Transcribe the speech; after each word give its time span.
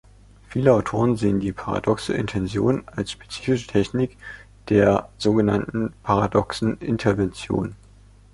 Viele 0.49 0.73
Autoren 0.73 1.15
sehen 1.15 1.39
die 1.39 1.51
paradoxe 1.51 2.13
Intention 2.13 2.81
als 2.87 3.11
spezifische 3.11 3.67
Technik 3.67 4.17
der 4.69 5.09
sogenannten 5.19 5.93
paradoxen 6.01 6.75
Intervention. 6.79 7.75